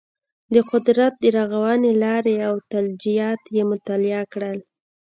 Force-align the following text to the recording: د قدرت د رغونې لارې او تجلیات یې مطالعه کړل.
د 0.53 0.55
قدرت 0.71 1.13
د 1.23 1.25
رغونې 1.37 1.91
لارې 2.03 2.35
او 2.47 2.55
تجلیات 2.71 3.41
یې 3.55 3.63
مطالعه 3.71 4.23
کړل. 4.33 4.59